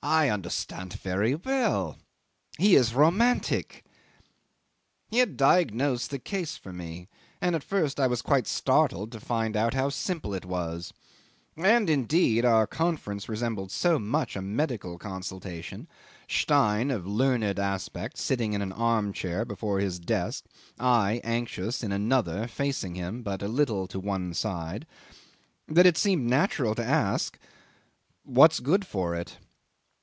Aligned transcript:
'"I 0.00 0.28
understand 0.28 0.92
very 0.92 1.34
well. 1.34 1.98
He 2.56 2.76
is 2.76 2.94
romantic." 2.94 3.84
'He 5.08 5.18
had 5.18 5.36
diagnosed 5.36 6.10
the 6.12 6.20
case 6.20 6.56
for 6.56 6.72
me, 6.72 7.08
and 7.40 7.56
at 7.56 7.64
first 7.64 7.98
I 7.98 8.06
was 8.06 8.22
quite 8.22 8.46
startled 8.46 9.10
to 9.10 9.18
find 9.18 9.56
how 9.56 9.88
simple 9.88 10.34
it 10.34 10.44
was; 10.44 10.92
and 11.56 11.90
indeed 11.90 12.44
our 12.44 12.64
conference 12.64 13.28
resembled 13.28 13.72
so 13.72 13.98
much 13.98 14.36
a 14.36 14.40
medical 14.40 14.98
consultation 14.98 15.88
Stein, 16.28 16.92
of 16.92 17.04
learned 17.04 17.58
aspect, 17.58 18.18
sitting 18.18 18.52
in 18.52 18.62
an 18.62 18.70
arm 18.72 19.12
chair 19.12 19.44
before 19.44 19.80
his 19.80 19.98
desk; 19.98 20.44
I, 20.78 21.20
anxious, 21.24 21.82
in 21.82 21.90
another, 21.90 22.46
facing 22.46 22.94
him, 22.94 23.24
but 23.24 23.42
a 23.42 23.48
little 23.48 23.88
to 23.88 23.98
one 23.98 24.32
side 24.32 24.86
that 25.66 25.86
it 25.86 25.98
seemed 25.98 26.28
natural 26.28 26.76
to 26.76 26.84
ask 26.84 27.36
'"What's 28.24 28.60
good 28.60 28.86
for 28.86 29.16
it?" 29.16 29.38